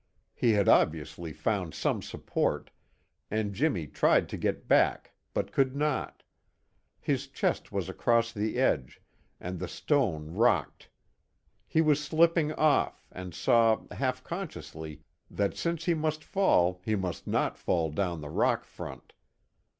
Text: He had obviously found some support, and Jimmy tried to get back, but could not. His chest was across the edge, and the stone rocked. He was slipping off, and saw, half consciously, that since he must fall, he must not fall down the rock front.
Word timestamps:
He 0.33 0.53
had 0.53 0.67
obviously 0.67 1.31
found 1.31 1.75
some 1.75 2.01
support, 2.01 2.71
and 3.29 3.53
Jimmy 3.53 3.85
tried 3.85 4.29
to 4.29 4.35
get 4.37 4.67
back, 4.67 5.13
but 5.31 5.51
could 5.51 5.75
not. 5.75 6.23
His 6.99 7.27
chest 7.27 7.71
was 7.71 7.87
across 7.87 8.31
the 8.31 8.57
edge, 8.57 8.99
and 9.39 9.59
the 9.59 9.67
stone 9.67 10.31
rocked. 10.31 10.89
He 11.67 11.81
was 11.81 12.03
slipping 12.03 12.51
off, 12.53 13.07
and 13.11 13.35
saw, 13.35 13.81
half 13.91 14.23
consciously, 14.23 15.01
that 15.29 15.55
since 15.55 15.85
he 15.85 15.93
must 15.93 16.23
fall, 16.23 16.81
he 16.83 16.95
must 16.95 17.27
not 17.27 17.55
fall 17.55 17.91
down 17.91 18.21
the 18.21 18.29
rock 18.29 18.65
front. 18.65 19.13